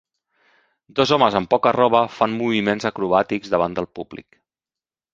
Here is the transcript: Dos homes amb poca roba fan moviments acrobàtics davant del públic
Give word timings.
Dos 0.99 1.11
homes 1.17 1.37
amb 1.41 1.51
poca 1.51 1.75
roba 1.77 2.03
fan 2.15 2.35
moviments 2.41 2.91
acrobàtics 2.93 3.57
davant 3.57 3.81
del 3.81 3.93
públic 4.01 4.45